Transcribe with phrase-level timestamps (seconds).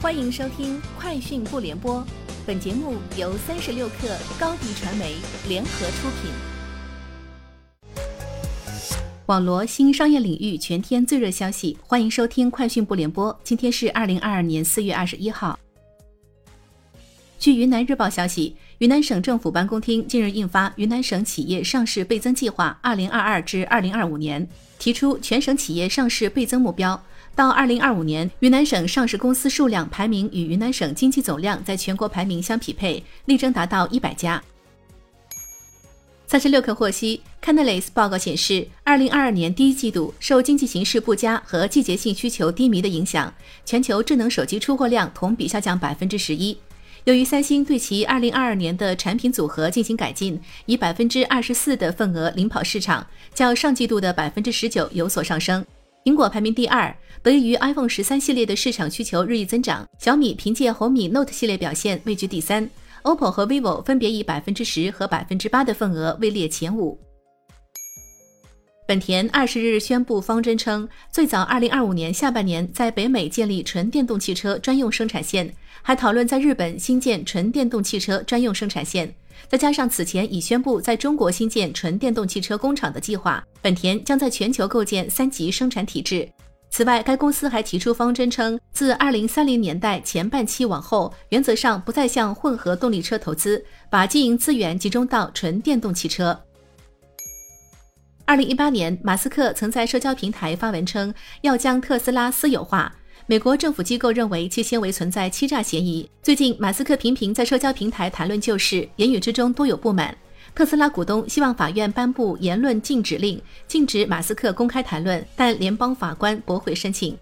[0.00, 1.96] 欢迎收听《快讯不联播》，
[2.46, 5.16] 本节目由三十六克高低传媒
[5.48, 6.30] 联合出品。
[9.26, 13.34] 网罗新商业领域全天最热消息，欢迎收听《快讯不联播》。
[13.42, 15.58] 今天是二零二二年四月二十一号。
[17.40, 24.46] 据云南日报消息，云南省政府办公厅近日印发《云南省企业上市倍增计划（二零二二至二零二五年）》，
[24.78, 27.02] 提出全省企业上市倍增目标。
[27.38, 34.42] 到二零二五年，云南省上市公司数量排名与云南省经济总量在全国排名相匹配，力争达到一百家。
[36.26, 43.32] 三十六氪获悉 c a n a l y s 报告显示，二零二二年第一季度受经济形势不佳和季节性需求低迷的影响，
[43.64, 46.58] 全球智能手机出货量同比下降百分之十一。
[47.04, 55.64] 由于三星对其二零二二年的产品组合进行改进，以百分之二十四的份额领跑市场，较上季度的百分之十九有所上升。
[56.04, 59.86] 苹果排名第二，得益于 iPhone 十三系列的市场需求日益增长。
[59.98, 62.68] 小米凭借红米 Note 系列表现位居第三
[63.02, 66.98] ，OPPO 和 vivo 分别以百分之十和百分之八的份额位列前五。
[68.88, 79.14] 本田二十日宣布方针称，最早二零二五年下半年在北美建立纯电动汽车专用生产线，还讨论在日本新建纯电动汽车专用生产线。
[79.46, 86.26] 再加上此前已宣布在中国新建纯电动汽车工厂的计划，本田将在全球构建三级生产体制。
[86.70, 96.38] 此外，该公司还提出方针称，自二零三零年代前半期往后，原则上不再向混合动力车投资，把经营资源集中到纯电动汽车。
[98.28, 102.94] 二零一八年，马斯克曾在社交平台发文称要将特斯拉私有化。
[103.24, 106.06] 美国政府机构认为其行为存在欺诈嫌疑。
[106.22, 110.14] 最近，马斯克频频在社交平台谈论旧事，言语之中多有不满。
[110.54, 117.16] 特斯拉股东希望法院颁布言论禁止令，禁止马斯克公开谈论，但联邦法官驳回申请。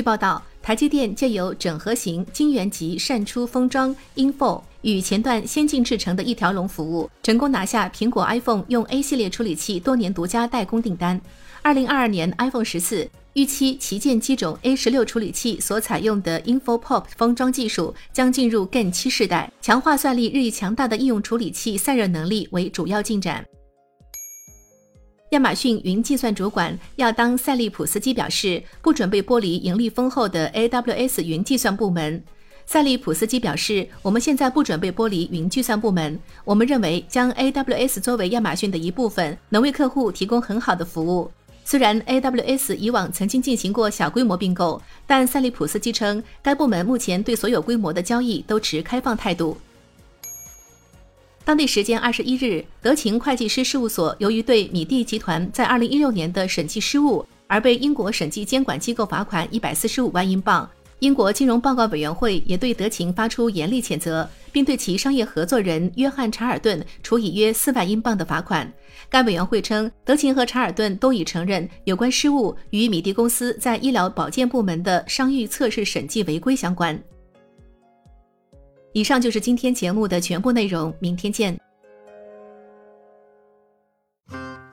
[0.00, 11.20] 据报道，台积电借由整合型晶圆级扇出封装 Info 与前段先进制程的一条龙服务，成功拿下苹果 iPhone 用 A 系列处理器多年独家代工订单。
[11.60, 13.06] 二零二二年 iPhone 十四。
[13.34, 23.44] 预期旗舰机种 A 十六处理器所采用的 InfoPop 封装技术将进入 Gen 七世代，强化算力日益强大的应用处理器散热能力为主要进展。
[25.30, 32.20] 亚马逊云计算主管亚当·塞利普斯基表示，不准备剥离盈利丰厚的 AWS 云计算部门。
[32.66, 41.30] 塞利普斯基表示，我们现在不准备剥离云计算部门，我们认为将 AWS 作为亚马逊的一部分，能为客户提供很好的服务。
[41.64, 49.56] 虽然 AWS 以往曾经进行过小规模并购，但塞利普斯基称，该部门目前对所有规模的交易都持开放态度。
[51.50, 60.70] 当地时间二十一日，德勤会计师事务所由于对米蒂集团在二零一六年的审计失误，而被英国审计监管机构罚款一百四十五万英镑。
[61.00, 68.72] 英国金融报告委员会也对德勤发出严厉谴责，并对其商业合作人约翰·查尔顿处以约四万英镑的罚款。
[69.08, 76.96] 该委员会称，德勤和查尔顿都已承认有关失误与米蒂公司在医疗保健部门的商誉测试审计违规相关。
[78.92, 81.56] 以上就是今天节目的全部内容，明天见。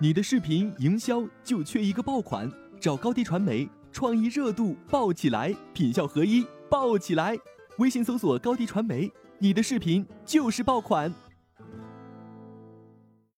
[0.00, 2.50] 你的视频营销就缺一个爆款，
[2.80, 3.68] 找高低传媒。
[3.92, 7.36] 创意热度爆起来，品效合一爆起来。
[7.78, 11.12] 微信搜索高低传媒，你的视频就是爆款。